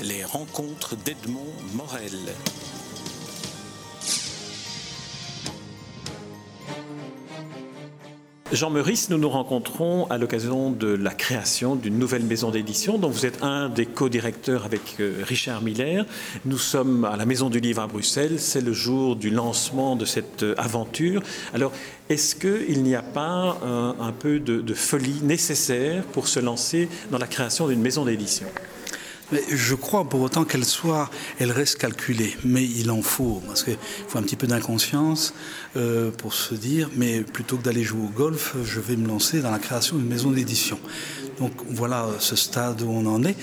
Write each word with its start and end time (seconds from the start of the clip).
Les 0.00 0.24
rencontres 0.24 0.96
d'Edmond 0.96 1.52
Morel. 1.74 2.34
Jean 8.52 8.68
Meurice, 8.68 9.08
nous 9.08 9.16
nous 9.16 9.30
rencontrons 9.30 10.06
à 10.10 10.18
l'occasion 10.18 10.70
de 10.70 10.88
la 10.88 11.12
création 11.14 11.74
d'une 11.74 11.98
nouvelle 11.98 12.24
maison 12.24 12.50
d'édition 12.50 12.98
dont 12.98 13.08
vous 13.08 13.24
êtes 13.24 13.42
un 13.42 13.70
des 13.70 13.86
co-directeurs 13.86 14.66
avec 14.66 14.96
euh, 15.00 15.22
Richard 15.22 15.62
Miller. 15.62 16.04
Nous 16.44 16.58
sommes 16.58 17.06
à 17.06 17.16
la 17.16 17.24
Maison 17.24 17.48
du 17.48 17.60
Livre 17.60 17.80
à 17.80 17.86
Bruxelles. 17.86 18.38
C'est 18.38 18.60
le 18.60 18.74
jour 18.74 19.16
du 19.16 19.30
lancement 19.30 19.96
de 19.96 20.04
cette 20.04 20.42
euh, 20.42 20.54
aventure. 20.58 21.22
Alors, 21.54 21.72
est-ce 22.10 22.34
qu'il 22.34 22.82
n'y 22.82 22.94
a 22.94 23.02
pas 23.02 23.58
un, 23.62 24.12
peu 24.12 24.38
de, 24.38 24.74
folie 24.74 25.22
nécessaire 25.22 26.02
pour 26.04 26.28
se 26.28 26.38
lancer 26.38 26.90
dans 27.10 27.18
la 27.18 27.26
création 27.26 27.68
d'une 27.68 27.80
maison 27.80 28.04
d'édition? 28.04 28.48
Je 29.50 29.74
crois 29.74 30.04
pour 30.04 30.20
autant 30.20 30.44
qu'elle 30.44 30.64
soit, 30.64 31.10
elle 31.38 31.52
reste 31.52 31.78
calculée, 31.78 32.36
mais 32.44 32.64
il 32.64 32.90
en 32.90 33.02
faut, 33.02 33.42
parce 33.46 33.62
qu'il 33.62 33.76
faut 34.08 34.18
un 34.18 34.22
petit 34.22 34.36
peu 34.36 34.46
d'inconscience 34.46 35.34
euh, 35.76 36.10
pour 36.10 36.34
se 36.34 36.54
dire, 36.54 36.90
mais 36.96 37.20
plutôt 37.20 37.56
que 37.56 37.62
d'aller 37.62 37.82
jouer 37.82 38.02
au 38.02 38.10
golf, 38.10 38.54
je 38.64 38.80
vais 38.80 38.96
me 38.96 39.08
lancer 39.08 39.40
dans 39.40 39.50
la 39.50 39.58
création 39.58 39.96
d'une 39.96 40.08
maison 40.08 40.30
d'édition. 40.30 40.78
Donc 41.38 41.52
voilà 41.68 42.06
ce 42.18 42.36
stade 42.36 42.82
où 42.82 42.90
on 42.90 43.06
en 43.06 43.24
est 43.24 43.36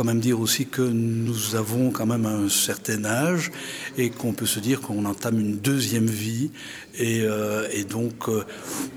quand 0.00 0.06
même 0.06 0.20
dire 0.20 0.40
aussi 0.40 0.64
que 0.64 0.80
nous 0.80 1.56
avons 1.56 1.90
quand 1.90 2.06
même 2.06 2.24
un 2.24 2.48
certain 2.48 3.04
âge 3.04 3.52
et 3.98 4.08
qu'on 4.08 4.32
peut 4.32 4.46
se 4.46 4.58
dire 4.58 4.80
qu'on 4.80 5.04
entame 5.04 5.38
une 5.38 5.58
deuxième 5.58 6.06
vie 6.06 6.50
et, 6.98 7.20
euh, 7.20 7.68
donc 7.84 8.30
euh, 8.30 8.46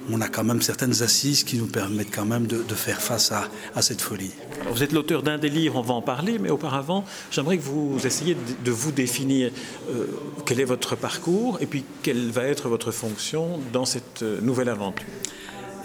on 0.10 0.22
a 0.22 0.30
quand 0.30 0.46
même 0.46 0.62
certaines 0.62 1.04
assises 1.04 1.44
qui 1.44 1.58
nous 1.58 1.66
permettent 1.66 2.16
quand 2.16 2.24
même 2.24 2.48
de, 2.48 2.64
faire 2.74 3.02
face 3.02 3.34
à, 3.34 3.82
cette 3.82 4.00
folie. 4.00 4.32
Vous 4.72 4.82
êtes 4.82 4.94
l'auteur 4.94 5.24
d'un 5.24 5.38
des 5.38 5.50
livres, 5.50 5.76
on 5.76 5.82
va 5.82 5.94
en 5.94 6.02
parler, 6.02 6.40
mais 6.40 6.50
auparavant, 6.50 7.04
j'aimerais 7.32 7.58
que 7.58 7.64
vous 7.64 8.00
essayiez 8.06 8.38
de, 8.64 8.72
vous 8.72 8.94
définir 8.94 9.52
euh, 9.90 10.06
quel 10.46 10.62
est 10.62 10.64
votre 10.64 10.96
parcours 10.96 11.58
et 11.60 11.66
puis 11.66 11.84
quelle 12.02 12.32
va 12.32 12.44
être 12.44 12.70
votre 12.70 12.92
fonction 12.92 13.60
dans 13.74 13.84
cette 13.84 14.24
nouvelle 14.42 14.70
aventure. 14.70 15.06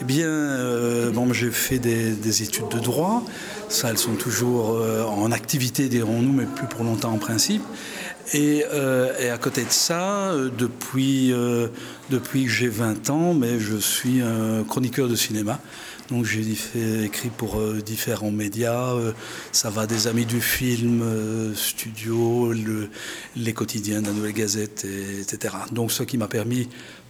Eh 0.00 0.04
bien, 0.04 0.28
euh, 0.28 1.10
bon, 1.10 1.32
j'ai 1.32 1.50
fait 1.50 1.80
des, 1.80 2.12
des, 2.12 2.42
études 2.44 2.68
de 2.68 2.78
droit. 2.78 3.24
Ça, 3.68 3.91
elles 3.91 3.98
sont 3.98 4.14
toujours 4.14 4.77
euh, 4.77 5.02
en 5.05 5.32
activité, 5.32 5.88
dirons-nous, 5.88 6.32
mais 6.32 6.44
plus 6.44 6.68
pour 6.68 6.84
longtemps 6.84 7.12
en 7.12 7.18
principe. 7.18 7.62
Et, 8.32 8.64
euh, 8.72 9.34
à 9.34 9.38
côté 9.38 9.64
de 9.64 9.70
ça, 9.70 10.32
depuis, 10.56 11.32
depuis 12.10 12.44
que 12.44 12.50
j'ai 12.50 12.68
20 12.68 13.10
ans, 13.10 13.34
mais 13.34 13.58
je 13.58 13.77
suis 13.77 14.20
un 14.20 14.62
chroniqueur 14.62 15.08
de 15.08 15.16
cinéma. 15.16 15.58
Donc 16.10 16.24
j'ai 16.24 16.44
écrit 17.05 17.28
pour 17.28 17.60
différents 17.84 18.30
médias. 18.30 18.94
Ça 19.52 19.68
va 19.68 19.86
des 19.86 20.06
amis 20.06 20.27
du 20.27 20.40
film, 20.40 21.02
studio, 21.55 22.52
le, 22.52 22.88
les 23.36 23.52
quotidiens 23.52 24.00
de 24.00 24.06
la 24.06 24.12
Nouvelle 24.12 24.33
Gazette, 24.33 24.86
et, 24.86 25.20
etc. 25.20 25.55
Donc 25.72 25.90
ce 25.90 26.02
qui 26.05 26.16
m'a 26.16 26.28
permis 26.28 26.68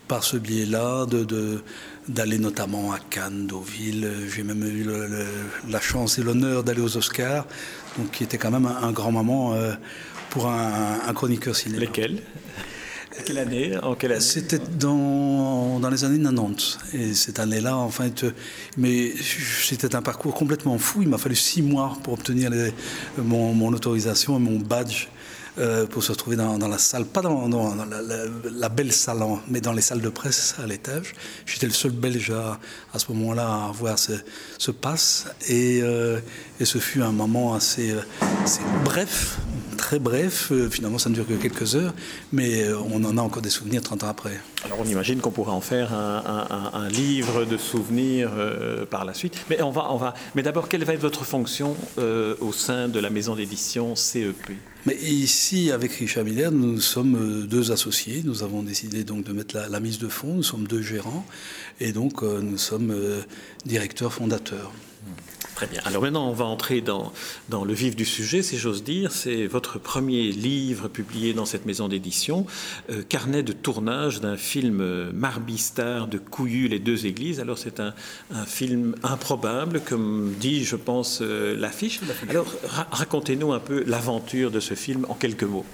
par 0.09 0.25
ce 0.25 0.37
biais-là 0.37 1.07
de, 1.07 1.63
d'aller 2.09 2.39
notamment 2.39 2.93
à 2.93 2.99
Cannes, 2.99 3.47
Deauville. 3.47 4.11
J'ai 4.35 4.43
même 4.43 4.63
eu 4.65 4.83
le, 4.83 5.07
le, 5.07 5.27
la 5.69 5.81
chance 5.81 6.19
et 6.19 6.23
l'honneur 6.23 6.65
d'aller 6.65 6.81
aux 6.81 6.97
Oscars, 6.97 7.47
donc 7.99 8.11
qui 8.11 8.25
était 8.25 8.39
quand 8.39 8.51
même 8.51 8.67
un, 8.67 8.83
un 8.83 8.93
grand 8.93 9.13
moment 9.13 9.55
euh, 9.55 9.75
pour 10.31 10.49
un, 10.49 10.99
un 11.07 11.13
chroniqueur 11.13 11.55
cinéma. 11.55 11.81
Lesquels? 11.81 12.23
Quelle 13.25 13.39
année, 13.39 13.77
en 13.83 13.95
quelle 13.95 14.13
année? 14.13 14.21
C'était 14.21 14.61
dans, 14.79 15.81
dans 15.81 15.91
les 15.91 16.05
années 16.05 16.23
90. 16.23 16.79
Et 16.95 17.15
cette 17.15 17.41
année-là, 17.41 17.77
en 17.77 17.91
fait, 17.91 18.25
mais 18.77 19.13
c'était 19.63 19.95
un 19.97 20.03
parcours 20.03 20.35
complètement 20.35 20.79
fou. 20.79 21.03
Il 21.03 21.09
m'a 21.09 21.19
fallu 21.19 21.35
six 21.35 21.63
mois 21.63 21.99
pour 22.03 22.15
obtenir 22.15 22.51
les, 22.51 22.73
mon, 23.19 23.53
mon 23.55 23.73
autorisation 23.73 24.37
et 24.37 24.41
mon 24.41 24.59
badge 24.59 25.09
euh, 25.59 25.87
pour 25.87 26.03
se 26.03 26.13
retrouver 26.13 26.37
dans, 26.37 26.57
la 26.57 26.79
salle, 26.79 27.05
pas 27.05 27.21
dans, 27.21 27.49
la, 27.49 28.69
belle 28.69 28.93
salle, 28.93 29.23
mais 29.49 29.61
dans 29.61 29.73
les 29.73 29.83
salles 29.83 30.01
de 30.01 30.09
presse 30.09 30.55
à 30.63 30.67
l'étage. 30.67 31.15
J'étais 31.47 31.67
le 31.67 31.73
seul 31.73 31.91
Belge 31.91 32.31
à, 32.31 32.59
à 32.95 32.99
ce 32.99 33.11
moment-là 33.13 33.47
à 33.47 33.69
avoir 33.69 33.99
ce, 33.99 34.13
ce 34.59 34.71
passe. 34.71 35.27
Et, 35.49 35.81
euh, 35.83 36.21
et, 36.61 36.65
ce 36.65 36.79
fut 36.79 37.03
un 37.03 37.13
moment 37.13 37.55
assez, 37.55 37.95
assez 38.45 38.61
bref, 38.85 39.39
très 39.89 39.99
bref. 39.99 40.53
Euh, 40.53 40.69
finalement, 40.69 40.99
ça 40.99 41.09
ne 41.09 41.15
dure 41.15 41.27
que 41.27 41.33
quelques 41.33 41.75
heures, 41.75 41.95
mais 42.31 42.63
euh, 42.63 42.77
on 42.93 43.03
en 43.05 43.17
a 43.17 43.23
encore 43.23 43.41
des 43.41 43.49
souvenirs 43.49 43.81
30 43.81 44.05
ans 44.05 44.09
après. 44.09 44.39
Alors, 44.67 44.81
on 44.81 44.85
imagine 44.85 45.21
qu'on 45.23 45.31
pourrait 45.31 45.53
en 45.53 45.63
faire 45.63 45.95
un, 45.95 46.45
un, 46.51 46.79
un 46.79 46.89
livre 46.91 47.47
de 47.47 47.57
souvenirs 47.57 48.31
euh, 48.37 48.85
par 48.85 49.07
la 49.07 49.15
suite. 49.15 49.39
Mais, 49.49 49.63
on 49.63 49.71
va, 49.71 49.91
on 49.91 49.97
va... 49.97 50.13
mais 50.35 50.43
d'abord, 50.43 50.69
quelle 50.69 50.85
va 50.85 50.93
être 50.93 51.01
votre 51.01 51.25
fonction 51.25 51.75
euh, 51.99 52.35
au 52.41 52.53
sein 52.53 52.89
de 52.89 53.01
la 53.01 53.09
maison 53.09 53.35
d'édition 53.35 53.97
CEP 53.97 54.37
mais 54.87 54.97
ici, 54.97 55.73
avec 55.73 55.93
Richard 55.93 56.25
Miller, 56.25 56.53
nous 56.53 56.81
sommes 56.81 57.47
deux 57.47 57.73
associés. 57.73 58.23
Nous 58.25 58.43
avons 58.43 58.63
décidé 58.63 59.05
donc 59.05 59.25
de 59.25 59.33
mettre 59.33 59.57
la, 59.57 59.69
la 59.69 59.81
mise 59.81 59.99
de 59.99 60.09
fonds. 60.09 60.35
Nous 60.35 60.43
sommes 60.43 60.67
deux 60.69 60.81
gérants 60.81 61.27
et 61.81 61.93
donc 61.93 62.23
euh, 62.23 62.41
nous 62.41 62.57
sommes 62.57 62.95
directeurs 63.67 64.13
fondateurs. 64.13 64.73
Très 65.59 65.67
bien. 65.67 65.81
Alors 65.85 66.03
maintenant, 66.03 66.29
on 66.29 66.33
va 66.33 66.45
entrer 66.45 66.81
dans, 66.81 67.13
dans 67.49 67.65
le 67.65 67.75
vif 67.75 67.97
du 67.97 68.05
sujet, 68.05 68.45
si 68.45 68.59
j'ose 68.59 68.85
dire. 68.85 69.11
C'est 69.11 69.49
votre 69.49 69.81
premier 69.81 70.31
livre 70.31 70.87
publié 70.87 71.33
dans 71.33 71.47
cette 71.47 71.67
maison 71.67 71.89
d'édition, 71.89 72.47
euh, 72.91 73.03
Carnet 73.03 73.43
de 73.43 73.53
tournage 73.53 74.21
d'un 74.21 74.37
film 74.37 75.11
Marbistar 75.13 76.07
de 76.07 76.19
Couillu, 76.19 76.69
les 76.69 76.79
deux 76.79 77.07
églises. 77.07 77.41
Alors 77.41 77.59
c'est 77.59 77.81
un, 77.81 77.93
un, 78.33 78.45
film 78.45 78.95
improbable, 79.03 79.81
comme 79.81 80.33
dit, 80.39 80.63
je 80.63 80.77
pense, 80.77 81.19
euh, 81.23 81.57
l'affiche. 81.59 81.99
Alors 82.29 82.47
ra 82.63 82.87
racontez-nous 82.93 83.53
un 83.53 83.59
peu 83.59 83.83
l'aventure 83.85 84.53
de 84.53 84.61
ce 84.61 84.75
film 84.75 85.07
en 85.09 85.15
quelques 85.15 85.43
mots. 85.43 85.67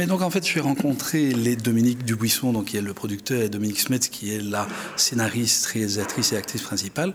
Mais 0.00 0.06
donc 0.06 0.22
en 0.22 0.30
fait, 0.30 0.46
j'ai 0.46 0.60
rencontré 0.60 1.28
les 1.28 1.56
Dominique 1.56 2.06
Dubuisson, 2.06 2.54
donc 2.54 2.68
qui 2.68 2.78
est 2.78 2.80
le 2.80 2.94
producteur, 2.94 3.42
et 3.42 3.50
Dominique 3.50 3.80
Smets, 3.80 3.98
qui 3.98 4.34
est 4.34 4.40
la 4.40 4.66
scénariste, 4.96 5.66
réalisatrice 5.66 6.32
et 6.32 6.38
actrice 6.38 6.62
principale, 6.62 7.12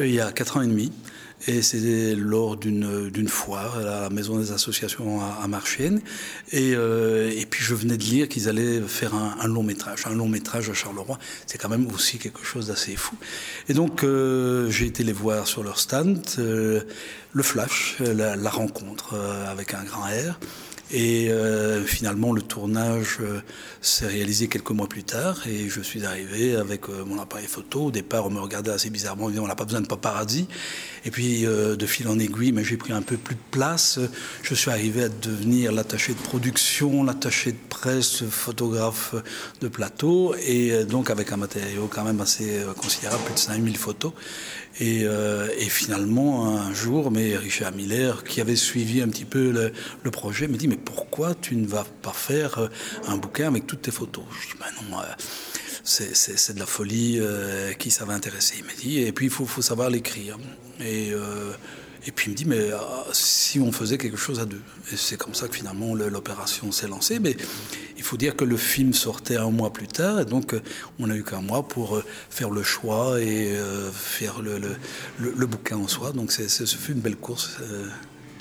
il 0.00 0.10
y 0.10 0.20
a 0.20 0.32
quatre 0.32 0.58
ans 0.58 0.60
et 0.60 0.66
demi. 0.66 0.92
Et 1.46 1.62
c'était 1.62 2.14
lors 2.14 2.58
d'une 2.58 3.28
foire 3.28 3.78
à 3.78 4.02
la 4.02 4.10
Maison 4.10 4.38
des 4.38 4.52
Associations 4.52 5.22
à, 5.22 5.44
à 5.44 5.48
Marchienne. 5.48 6.02
Et, 6.52 6.74
euh, 6.74 7.32
et 7.34 7.46
puis 7.46 7.64
je 7.64 7.74
venais 7.74 7.96
de 7.96 8.04
lire 8.04 8.28
qu'ils 8.28 8.50
allaient 8.50 8.82
faire 8.82 9.14
un, 9.14 9.46
long 9.46 9.62
métrage. 9.62 10.06
Un 10.06 10.14
long 10.14 10.28
métrage 10.28 10.68
à 10.68 10.74
Charleroi, 10.74 11.18
c'est 11.46 11.56
quand 11.56 11.70
même 11.70 11.86
aussi 11.94 12.18
quelque 12.18 12.44
chose 12.44 12.66
d'assez 12.66 12.96
fou. 12.96 13.16
Et 13.70 13.72
donc 13.72 14.04
euh, 14.04 14.68
j'ai 14.70 14.84
été 14.84 15.04
les 15.04 15.14
voir 15.14 15.46
sur 15.46 15.62
leur 15.62 15.78
stand. 15.78 16.22
Euh, 16.38 16.82
le 17.32 17.42
flash, 17.42 17.96
la, 18.00 18.50
rencontre 18.50 19.14
euh, 19.14 19.50
avec 19.50 19.72
un 19.72 19.84
grand 19.84 20.02
R. 20.02 20.38
Et 20.92 21.30
euh, 21.30 21.84
finalement, 21.84 22.32
le 22.32 22.42
tournage 22.42 23.18
euh, 23.20 23.40
s'est 23.80 24.06
réalisé 24.06 24.46
quelques 24.46 24.70
mois 24.70 24.86
plus 24.86 25.02
tard 25.02 25.44
et 25.48 25.68
je 25.68 25.80
suis 25.80 26.04
arrivé 26.04 26.54
avec 26.54 26.88
euh, 26.88 27.04
mon 27.04 27.20
appareil 27.20 27.48
photo. 27.48 27.86
Au 27.86 27.90
départ, 27.90 28.26
on 28.26 28.30
me 28.30 28.38
regardait 28.38 28.70
assez 28.70 28.88
bizarrement, 28.88 29.26
on 29.26 29.46
n'a 29.48 29.56
pas 29.56 29.64
besoin 29.64 29.80
de 29.80 29.88
paparazzi. 29.88 30.46
Et 31.04 31.10
puis, 31.10 31.42
de 31.42 31.86
fil 31.86 32.08
en 32.08 32.18
aiguille, 32.18 32.50
mais 32.50 32.64
j'ai 32.64 32.76
pris 32.76 32.92
un 32.92 33.02
peu 33.02 33.16
plus 33.16 33.36
de 33.36 33.40
place. 33.52 34.00
Je 34.42 34.54
suis 34.56 34.72
arrivé 34.72 35.04
à 35.04 35.08
devenir 35.08 35.70
l'attaché 35.70 36.12
de 36.14 36.18
production, 36.18 37.04
l'attaché 37.04 37.52
de 37.52 37.58
presse, 37.68 38.24
photographe 38.28 39.14
de 39.60 39.68
plateau 39.68 40.34
et 40.44 40.82
donc 40.84 41.10
avec 41.10 41.30
un 41.30 41.36
matériau 41.36 41.88
quand 41.88 42.02
même 42.02 42.20
assez 42.20 42.60
considérable, 42.76 43.22
plus 43.22 43.34
de 43.34 43.38
5000 43.38 43.76
photos. 43.76 44.12
Et, 44.80 45.06
finalement, 45.68 46.48
un 46.58 46.74
jour, 46.74 47.10
mais 47.10 47.36
Richard 47.36 47.72
Miller, 47.72 48.24
qui 48.24 48.40
avait 48.40 48.56
suivi 48.56 49.00
un 49.00 49.08
petit 49.08 49.24
peu 49.24 49.72
le, 50.02 50.10
projet, 50.10 50.48
me 50.48 50.56
dit 50.56 50.68
pourquoi 50.76 51.34
tu 51.34 51.56
ne 51.56 51.66
vas 51.66 51.84
pas 52.02 52.12
faire 52.12 52.58
euh, 52.58 52.68
un 53.08 53.16
bouquin 53.16 53.48
avec 53.48 53.66
toutes 53.66 53.82
tes 53.82 53.90
photos? 53.90 54.24
Je 54.40 54.48
dis 54.48 54.54
Ben 54.58 54.66
non. 54.90 54.98
Euh, 55.00 55.04
c'est 55.84 56.54
de 56.54 56.58
la 56.58 56.66
folie 56.66 57.18
euh, 57.20 57.72
qui 57.74 57.90
ça 57.90 58.04
va 58.04 58.14
intéresser. 58.14 58.56
Il 58.58 58.64
m'a 58.64 58.72
dit, 58.72 58.98
et 59.02 59.12
puis 59.12 59.26
il 59.26 59.30
faut, 59.30 59.62
savoir 59.62 59.88
l'écrire. 59.88 60.36
Et, 60.80 61.12
puis 62.14 62.26
il 62.26 62.30
me 62.30 62.36
dit, 62.36 62.44
mais 62.44 62.70
si 63.12 63.60
on 63.60 63.70
faisait 63.70 63.96
quelque 63.96 64.16
chose 64.16 64.40
à 64.40 64.46
deux 64.46 64.60
Et 64.92 64.96
c'est 64.96 65.16
comme 65.16 65.34
ça 65.34 65.46
que 65.46 65.54
finalement 65.54 65.94
l'opération 65.94 66.72
s'est 66.72 66.88
lancée. 66.88 67.20
Mais 67.20 67.36
il 67.96 68.02
faut 68.02 68.16
dire 68.16 68.34
que 68.34 68.44
le 68.44 68.56
film 68.56 68.94
sortait 68.94 69.36
un 69.36 69.50
mois 69.50 69.72
plus 69.72 69.86
tard, 69.86 70.18
et 70.20 70.24
donc 70.24 70.56
on 70.98 71.08
a 71.08 71.14
eu 71.14 71.22
qu'un 71.22 71.40
mois 71.40 71.66
pour 71.66 72.02
faire 72.30 72.50
le 72.50 72.64
choix 72.64 73.20
et 73.20 73.56
faire 73.92 74.40
le, 74.42 75.46
bouquin 75.46 75.76
en 75.76 75.86
soi. 75.86 76.10
Donc 76.10 76.32
ce 76.32 76.64
fut 76.64 76.92
une 76.92 77.00
belle 77.00 77.16
course. 77.16 77.58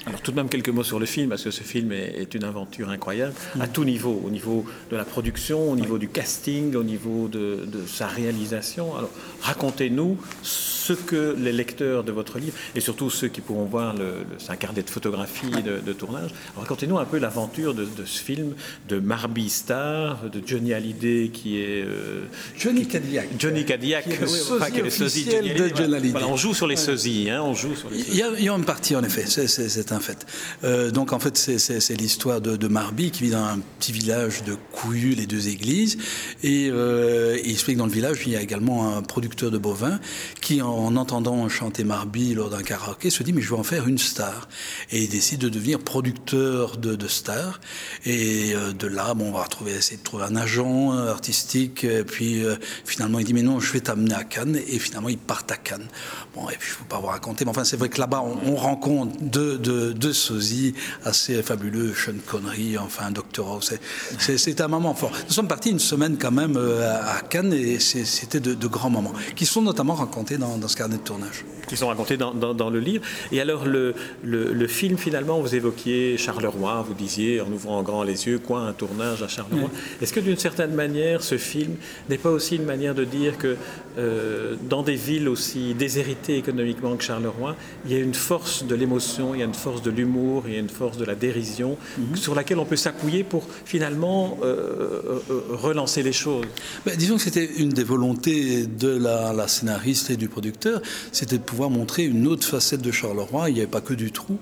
Alors 0.08 0.22
tout 0.22 0.32
de 0.32 0.36
même 0.36 0.50
quelques 0.50 0.70
mots 0.70 0.84
sur 0.84 1.00
le 1.00 1.06
film, 1.06 1.30
parce 1.30 1.44
que 1.44 1.52
ce 1.52 1.64
film 1.64 1.92
est, 1.92 2.16
est 2.18 2.34
une 2.36 2.44
aventure 2.44 2.90
incroyable, 2.90 3.34
mmh. 3.56 3.62
à 3.62 3.68
tout 3.68 3.86
niveau, 3.86 4.22
au 4.26 4.30
niveau 4.30 4.66
de 4.92 4.96
la 4.96 5.06
production, 5.06 5.72
au 5.72 5.76
niveau 5.76 5.98
du 5.98 6.08
casting, 6.08 6.76
au 6.76 6.84
niveau 6.84 7.28
de, 7.28 7.66
de 7.66 7.86
sa 7.88 8.08
réalisation. 8.08 8.96
Alors 8.96 9.10
racontez-nous 9.42 10.18
ce 10.44 10.94
que 10.94 11.36
les 11.40 11.52
lecteurs 11.52 12.04
de 12.04 12.12
votre 12.12 12.38
livre, 12.38 12.56
et 12.76 12.80
surtout 12.80 13.10
ceux 13.10 13.28
qui 13.28 13.42
pourront 13.42 13.66
voir, 13.66 13.96
le, 13.96 14.04
le, 14.04 14.36
c'est 14.38 14.52
un 14.52 14.56
carnet 14.56 14.84
de 14.84 14.90
photographie 14.90 15.64
de, 15.64 15.80
de 15.80 15.94
tournage, 15.94 16.32
racontez-nous 16.56 17.00
un 17.00 17.06
peu 17.06 17.18
l'aventure 17.18 17.74
de, 17.74 17.86
de, 17.86 18.06
ce 18.06 18.22
film, 18.22 18.54
de 18.88 19.00
Marby 19.00 19.50
Star, 19.50 20.30
de 20.30 20.42
Johnny 20.46 20.74
Hallyday, 20.74 21.30
qui 21.34 21.60
est... 21.60 21.84
Euh, 21.84 22.26
Johnny 22.58 22.88
Cadillac. 22.88 23.30
Johnny 23.40 23.66
Cadillac, 23.66 24.04
qui 24.06 24.12
est 24.12 24.22
le 24.22 24.28
sosie, 24.28 24.52
enfin, 24.56 24.70
qui 24.70 24.80
est 24.80 24.84
le 24.84 24.90
sosie 24.92 25.26
de 25.26 25.68
Johnny 25.76 25.96
Hallyday. 25.96 26.12
Voilà, 26.12 26.28
on 26.28 26.38
joue 26.38 26.54
sur 26.54 26.68
les 26.68 26.76
sosies, 26.76 27.30
hein, 27.32 27.42
on 27.42 27.56
joue 27.56 27.76
sur 27.76 27.90
les 27.90 27.98
sosies. 27.98 28.12
Il 28.12 28.18
y, 28.18 28.22
a, 28.22 28.30
il 28.38 28.44
y 28.44 28.50
a 28.50 28.54
une 28.54 28.66
partie, 28.66 28.96
en 28.96 29.04
effet, 29.04 29.26
c'est 29.26 29.92
un 29.92 29.95
fait. 30.00 30.26
Euh, 30.64 30.92
donc 30.92 31.14
en 31.14 31.20
fait, 31.20 31.38
c'est 31.38 31.96
l'histoire 31.96 32.42
de, 32.42 32.56
de 32.56 32.68
Marby 32.68 33.12
qui 33.12 33.24
vit 33.24 33.30
dans 33.32 33.44
un 33.44 33.60
petit 33.80 33.92
village 33.92 34.44
de 34.44 34.56
Couillu, 34.72 35.16
les 35.16 35.26
deux 35.26 35.48
églises. 35.48 35.98
Et 36.44 36.70
euh, 36.72 37.38
il 37.44 37.52
explique 37.52 37.76
que 37.76 37.80
dans 37.80 37.86
le 37.86 37.92
village, 37.92 38.22
il 38.26 38.34
y 38.34 38.36
a 38.36 38.42
également 38.42 38.96
un 38.96 39.02
producteur 39.02 39.52
de 39.52 39.58
bovins 39.58 40.00
qui, 40.42 40.62
en 40.62 40.96
entendant 40.96 41.48
chanter 41.50 41.84
Marby 41.84 42.34
lors 42.34 42.50
d'un 42.50 42.64
karaoké, 42.64 43.10
se 43.10 43.24
dit 43.24 43.34
mais 43.34 43.42
je 43.42 43.50
vais 43.50 43.60
en 43.60 43.64
faire 43.64 43.88
une 43.88 43.98
star. 43.98 44.48
Et 44.92 45.04
il 45.04 45.10
décide 45.10 45.40
de 45.40 45.50
devenir 45.50 45.80
producteur 45.80 46.78
de, 46.78 46.96
de 46.96 47.08
stars. 47.08 47.60
Et 48.06 48.54
euh, 48.54 48.74
de 48.74 48.88
là, 48.88 49.14
bon, 49.14 49.30
on 49.30 49.38
va 49.38 49.46
trouver, 49.46 49.74
essayer 49.74 49.98
de 49.98 50.04
trouver 50.04 50.24
un 50.24 50.36
agent 50.36 50.92
artistique. 50.92 51.84
Et 51.84 52.04
puis 52.04 52.44
finalement, 52.86 53.20
il 53.20 53.26
dit 53.26 53.34
mais 53.34 53.44
non, 53.44 53.60
je 53.60 53.72
vais 53.74 53.82
t'amener 53.82 54.16
à 54.16 54.24
Cannes. 54.24 54.60
Et 54.68 54.80
finalement, 54.80 55.10
ils 55.10 55.18
partent 55.18 55.52
à 55.52 55.58
Cannes. 55.58 55.88
Bon, 56.34 56.50
et 56.50 56.56
puis 56.58 56.70
je 56.70 56.74
ne 56.76 56.80
peux 56.80 56.90
pas 56.90 57.00
vous 57.00 57.08
raconter, 57.08 57.46
mais 57.46 57.52
enfin, 57.52 57.64
c'est 57.64 57.78
vrai 57.78 57.90
que 57.90 58.00
là-bas, 58.00 58.22
on, 58.22 58.52
on 58.52 58.56
rencontre 58.56 59.18
deux, 59.22 59.58
deux, 59.86 59.94
deux 59.94 60.14
sosies 60.14 60.74
assez 61.04 61.42
fabuleux, 61.44 61.94
Sean 61.94 62.14
Connery, 62.26 62.78
enfin, 62.78 63.12
Doctor 63.12 63.50
House. 63.50 63.74
C'est 64.20 64.62
un 64.62 64.68
moment 64.68 64.94
fort. 64.94 65.12
Nous 65.28 65.34
sommes 65.34 65.48
partis 65.48 65.72
une 65.72 65.80
semaine 65.80 66.18
quand 66.20 66.32
même 66.32 66.58
euh, 66.58 67.02
à 67.02 67.22
Cannes 67.22 67.54
et 67.54 67.80
c'était 67.80 68.40
de, 68.40 68.54
de, 68.54 68.68
grands 68.68 68.90
moments 68.90 69.14
qui 69.36 69.46
sont 69.46 69.62
notamment 69.62 69.94
racontés 69.94 70.38
dans, 70.38 70.58
dans 70.58 70.68
ce 70.68 70.76
carnet 70.76 70.98
de 70.98 71.02
tournage. 71.02 71.46
Qui 71.68 71.78
sont 71.78 71.88
racontés 71.88 72.18
dans, 72.18 72.34
dans, 72.34 72.54
dans 72.54 72.70
le 72.70 72.80
livre. 72.80 73.04
Et 73.32 73.42
alors, 73.42 73.66
le, 73.66 73.96
le, 74.24 74.54
le, 74.54 74.68
film, 74.68 74.98
finalement, 74.98 75.40
vous 75.40 75.56
évoquiez 75.56 76.18
Charleroi, 76.18 76.86
vous 76.88 76.94
disiez, 76.94 77.42
en 77.42 77.52
ouvrant 77.52 77.82
grand 77.82 78.04
les 78.04 78.28
yeux, 78.28 78.40
quoi, 78.40 78.62
un 78.62 78.74
tournage 78.74 79.24
à 79.24 79.28
Charleroi. 79.28 79.70
Oui. 79.72 79.80
Est-ce 80.02 80.14
que 80.14 80.20
d'une 80.20 80.38
certaine 80.38 80.74
manière, 80.76 81.24
ce 81.24 81.38
film 81.38 81.76
n'est 82.10 82.20
pas 82.20 82.30
aussi 82.30 82.58
une 82.58 82.66
manière 82.66 82.94
de 82.94 83.04
dire 83.04 83.38
que 83.38 83.58
euh, 83.98 84.56
dans 84.70 84.84
des 84.84 84.96
villes 84.96 85.28
aussi 85.28 85.74
déshéritées 85.74 86.38
économiquement 86.38 86.96
que 86.96 87.04
Charleroi, 87.04 87.56
il 87.86 87.94
y 87.94 87.96
a 87.96 88.00
une 88.00 88.14
force 88.14 88.64
de 88.64 88.76
l'émotion, 88.76 89.34
il 89.34 89.40
y 89.40 89.44
a 89.44 89.46
une 89.46 89.54
force 89.54 89.75
de 89.82 89.92
l'humour, 89.92 90.44
il 90.48 90.54
y 90.54 90.58
a 90.58 90.60
une 90.60 90.70
force 90.70 90.98
de 90.98 91.06
la 91.06 91.16
dérision 91.16 91.78
-hmm. 91.78 92.16
sur 92.16 92.36
laquelle 92.36 92.60
on 92.60 92.66
peut 92.66 92.76
s'appuyer 92.76 93.24
pour 93.24 93.44
finalement 93.66 94.38
euh, 94.44 95.20
euh, 95.30 95.42
relancer 95.68 96.04
les 96.04 96.14
choses. 96.14 96.46
Ben, 96.86 96.96
disons 96.98 97.16
que 97.18 97.22
c'était 97.22 97.50
une 97.58 97.70
des 97.70 97.84
volontés 97.84 98.66
de 98.68 98.90
la, 98.90 99.34
la, 99.34 99.48
scénariste 99.48 100.10
et 100.10 100.18
du 100.18 100.28
producteur, 100.28 100.82
c'était 101.12 101.38
de 101.38 101.44
pouvoir 101.44 101.70
montrer 101.70 102.04
une 102.06 102.28
autre 102.28 102.48
facette 102.48 102.82
de 102.82 102.92
Charleroi. 102.92 103.50
Il 103.50 103.54
n'y 103.54 103.62
avait 103.62 103.70
pas 103.70 103.82
que 103.82 103.94
du 103.94 104.12
trou 104.12 104.38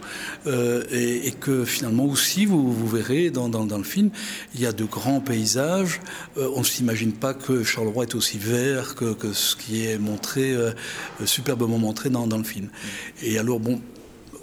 euh, 0.47 0.83
et, 0.91 1.27
et, 1.27 1.31
que 1.31 1.65
finalement 1.65 2.05
aussi, 2.05 2.45
vous, 2.45 2.71
vous 2.71 2.87
verrez 2.87 3.29
dans, 3.29 3.49
dans, 3.49 3.65
dans, 3.65 3.77
le 3.77 3.83
film, 3.83 4.09
il 4.55 4.61
y 4.61 4.65
a 4.65 4.71
de 4.71 4.85
grands 4.85 5.19
paysages. 5.19 6.01
Euh, 6.37 6.49
on 6.55 6.59
ne 6.59 6.65
s'imagine 6.65 7.13
pas 7.13 7.33
que 7.33 7.63
Charleroi 7.63 8.03
est 8.05 8.15
aussi 8.15 8.37
vert 8.37 8.95
que, 8.95 9.13
que 9.13 9.33
ce 9.33 9.55
qui 9.55 9.85
est 9.85 9.97
montré, 9.97 10.53
euh, 10.53 10.71
superbement 11.25 11.77
montré 11.77 12.09
dans, 12.09 12.27
dans 12.27 12.37
le 12.37 12.43
film. 12.43 12.69
Et 13.21 13.37
alors, 13.37 13.59
bon, 13.59 13.79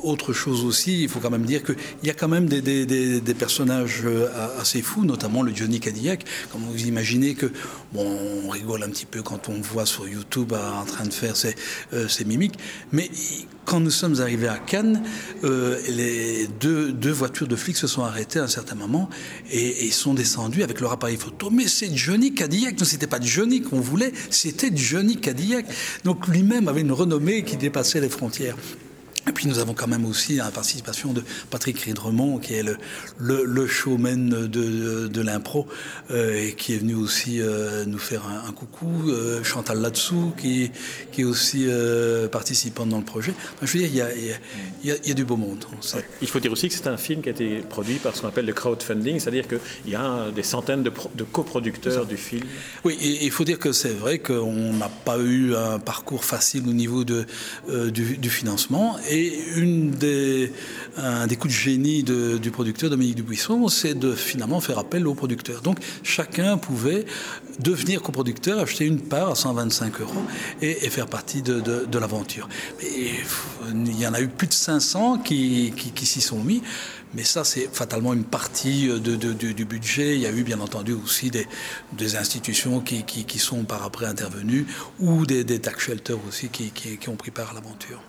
autre 0.02 0.32
chose 0.32 0.64
aussi, 0.64 1.02
il 1.02 1.08
faut 1.08 1.20
quand 1.20 1.31
même 1.31 1.44
dire 1.44 1.62
qu'il 1.62 1.76
y 2.05 2.11
a 2.11 2.14
quand 2.14 2.29
même 2.29 2.47
des, 2.47 3.35
personnages 3.38 4.02
euh, 4.05 4.29
assez 4.58 4.82
fous, 4.82 5.05
notamment 5.05 5.43
le 5.43 5.55
Johnny 5.55 5.81
Cadillac. 5.81 6.25
Comme 6.52 6.62
vous 6.62 6.87
imaginez 6.87 7.35
que, 7.35 7.47
bon, 7.93 8.19
on 8.44 8.49
rigole 8.49 8.82
un 8.82 8.88
petit 8.88 9.06
peu 9.06 9.23
quand 9.23 9.49
on 9.49 9.61
voit 9.61 9.87
sur 9.87 10.08
YouTube 10.08 10.52
en 10.52 10.85
train 10.85 11.05
de 11.05 11.12
faire 11.12 11.37
ses, 11.37 11.55
euh, 11.93 12.08
ses 12.08 12.25
mimiques, 12.25 12.58
mais 12.93 13.11
quand 13.64 13.81
nous 13.81 13.91
sommes 13.91 14.20
arrivés 14.20 14.49
à 14.49 14.58
Cannes, 14.58 15.02
euh, 15.44 15.79
les 15.88 16.49
deux, 16.61 16.93
deux, 16.93 17.12
voitures 17.12 17.46
de 17.46 17.56
flics 17.56 17.76
se 17.76 17.87
sont 17.87 18.03
arrêtées 18.03 18.41
à 18.41 18.44
un 18.44 18.49
certain 18.49 18.75
moment 18.75 19.08
et, 19.50 19.87
et 19.87 19.91
sont 19.91 20.14
descendues 20.14 20.62
avec 20.62 20.81
leur 20.81 20.93
appareil 20.93 21.17
photo. 21.17 21.50
Mais 21.50 21.69
c'est 21.69 21.94
Johnny 21.94 22.35
Cadillac. 22.35 22.79
Non, 22.81 22.85
c'était 22.85 23.06
pas 23.06 23.20
Johnny 23.20 23.62
qu'on 23.62 23.81
voulait, 23.81 24.12
c'était 24.31 24.70
Johnny 24.75 25.19
Cadillac. 25.19 25.67
Donc 26.05 26.26
lui-même 26.26 26.69
avait 26.69 26.81
une 26.81 26.93
renommée 26.93 27.44
qui 27.44 27.56
dépassait 27.56 28.00
les 28.00 28.08
frontières. 28.08 28.56
Et 29.28 29.32
puis 29.32 29.46
nous 29.49 29.58
avons 29.58 29.75
quand 29.75 29.87
même 29.87 30.06
aussi 30.06 30.37
la 30.37 30.50
participation 30.50 31.12
de 31.12 31.22
Patrick 31.50 31.78
Ridremont, 31.81 32.38
qui 32.38 32.55
est 32.55 32.62
le, 32.62 32.76
le, 33.19 33.44
le 33.44 33.67
showman 33.67 34.28
de, 34.28 34.46
de, 34.46 35.08
de 35.08 35.20
l'impro, 35.20 35.67
euh, 36.11 36.34
et 36.34 36.55
qui 36.55 36.75
est 36.75 36.78
venu 36.78 36.94
aussi 36.94 37.40
euh, 37.40 37.84
nous 37.84 37.99
faire 37.99 38.26
un, 38.26 38.49
un 38.49 38.52
coucou. 38.52 39.11
Euh, 39.11 39.44
Chantal 39.44 39.81
Latsou, 39.81 40.32
qui, 40.37 40.70
qui 41.12 41.22
est 41.22 41.25
aussi 41.25 41.69
participante 42.31 42.88
dans 42.88 42.99
le 42.99 43.05
projet. 43.05 43.32
Enfin, 43.55 43.67
je 43.67 43.72
veux 43.72 43.78
dire, 43.81 43.88
il 43.88 43.96
y 43.96 44.00
a, 44.00 44.14
il 44.14 44.88
y 44.88 44.90
a, 44.93 44.96
il 45.02 45.08
y 45.08 45.11
a 45.11 45.14
du 45.14 45.25
beau 45.25 45.37
monde. 45.37 45.64
Ouais. 45.94 46.05
Il 46.22 46.28
faut 46.28 46.40
dire 46.40 46.52
aussi 46.52 46.69
que 46.69 46.75
c'est 46.75 46.87
un 46.87 46.96
film 46.96 47.22
qui 47.22 47.28
a 47.28 47.32
été 47.32 47.58
produit 47.58 47.96
par 47.96 48.17
ce 48.17 48.22
qu'on 48.22 48.28
appelle 48.28 48.46
le 48.46 48.52
crowdfunding, 48.52 49.19
c'est-à-dire 49.19 49.46
qu'il 49.46 49.58
y 49.87 49.94
a 49.94 50.31
des 50.34 50.43
centaines 50.43 50.82
de, 50.82 50.93
de 51.14 51.25
coproducteurs 51.25 52.06
du 52.06 52.17
film. 52.17 52.44
Oui, 52.84 52.96
et 53.00 53.25
il 53.25 53.31
faut 53.31 53.44
dire 53.44 53.58
que 53.58 53.72
c'est 53.72 53.93
vrai 53.93 54.19
qu'on 54.19 54.72
n'a 54.72 54.88
pas 54.88 55.19
eu 55.19 55.55
un 55.55 55.78
parcours 55.78 56.25
facile 56.25 56.69
au 56.69 56.72
niveau 56.72 57.05
de, 57.05 57.26
du, 57.90 58.17
du 58.17 58.31
financement. 58.31 58.96
Et 59.08 59.10
une 59.57 59.91
des, 59.91 60.53
un 60.97 61.27
des 61.27 61.37
coups 61.37 61.55
de 61.55 61.59
génie 61.59 62.03
du 62.03 62.51
producteur 62.51 62.91
Dominique 62.91 63.17
Dubuisson, 63.17 63.69
c'est 63.69 63.95
de 63.95 64.15
finalement 64.15 64.61
faire 64.61 64.79
appel 64.79 65.07
aux 65.07 65.15
producteurs. 65.15 65.62
Donc 65.62 65.79
chacun 66.03 66.59
pouvait 66.59 67.05
devenir 67.59 68.03
coproducteur, 68.03 68.59
acheter 68.59 68.87
une 68.87 69.01
part 69.01 69.31
à 69.31 69.35
125 69.35 70.01
euros 70.01 70.23
et, 70.62 70.85
et 70.85 70.91
faire 70.91 71.07
partie 71.07 71.43
de, 71.43 71.99
l'aventure. 71.99 72.49
Il 72.83 74.01
y 74.01 74.07
en 74.07 74.15
a 74.15 74.21
eu 74.21 74.29
plus 74.29 74.47
de 74.47 74.53
500 74.55 75.19
qui, 75.19 75.73
s'y 76.03 76.21
sont 76.21 76.43
mis. 76.43 76.63
Mais 77.13 77.25
ça, 77.25 77.43
c'est 77.43 77.69
fatalement 77.73 78.13
une 78.13 78.25
partie 78.25 78.89
du 79.01 79.65
budget. 79.65 80.15
Il 80.15 80.21
y 80.21 80.27
a 80.27 80.33
eu 80.33 80.45
bien 80.45 80.61
entendu 80.61 80.93
aussi 80.93 81.31
des, 81.31 82.17
institutions 82.17 82.81
qui, 82.81 83.39
sont 83.39 83.65
par 83.65 83.83
après 83.85 84.06
intervenues 84.06 84.67
ou 84.99 85.27
des, 85.27 85.45
des 85.45 85.59
tax 85.59 85.85
shelters 85.85 86.19
aussi 86.29 86.49
qui 86.49 87.09
ont 87.09 87.17
pris 87.17 87.31
part 87.31 87.51
à 87.51 87.55
l'aventure. 87.55 88.01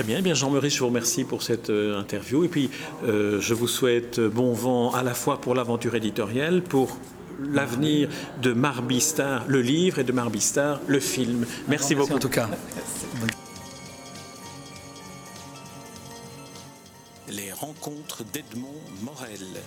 Très 0.00 0.06
bien, 0.06 0.20
eh 0.20 0.22
bien 0.22 0.32
Jean-Maurice, 0.32 0.76
je 0.76 0.80
vous 0.80 0.86
remercie 0.86 1.24
pour 1.24 1.42
cette 1.42 1.68
euh, 1.68 2.00
interview 2.00 2.42
et 2.42 2.48
puis 2.48 2.70
euh, 3.04 3.38
je 3.38 3.52
vous 3.52 3.68
souhaite 3.68 4.18
bon 4.18 4.54
vent 4.54 4.94
à 4.94 5.02
la 5.02 5.12
fois 5.12 5.42
pour 5.42 5.54
l'aventure 5.54 5.94
éditoriale, 5.94 6.62
pour 6.62 6.96
l'avenir 7.38 8.08
de 8.40 8.54
Marbistar, 8.54 9.44
le 9.46 9.60
livre, 9.60 9.98
et 9.98 10.04
de 10.04 10.12
Marbistar, 10.12 10.80
le 10.86 11.00
film. 11.00 11.40
Merci, 11.40 11.66
merci 11.68 11.94
beaucoup. 11.96 12.14
En 12.14 12.18
tout 12.18 12.30
cas. 12.30 12.48
Les 17.28 17.52
rencontres 17.52 18.24
d'Edmond 18.32 18.80
Morel. 19.02 19.60